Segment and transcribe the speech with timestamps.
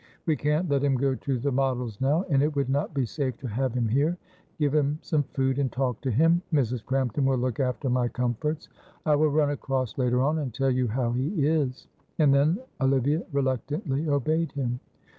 [0.25, 3.37] We can't let him go to the Models now, and it would not be safe
[3.37, 4.17] to have him here.
[4.57, 6.41] Give him some food and talk to him.
[6.51, 6.83] Mrs.
[6.83, 8.67] Crampton will look after my comforts.
[9.05, 11.85] I will run across later on and tell you how he is."
[12.17, 14.79] And then Olivia reluctantly obeyed him.